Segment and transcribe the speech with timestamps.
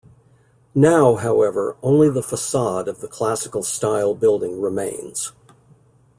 [0.73, 5.31] Now, however, only the facade of the classical-style building remains.